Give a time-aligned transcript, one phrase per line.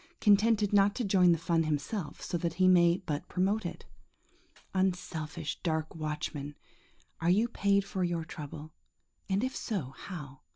[0.19, 3.85] Contented not to join the fun himself, so that he may but promote it.
[4.73, 6.55] Unselfish, dark watchman,
[7.19, 8.71] are you paid for your trouble,
[9.29, 10.39] and if so, how?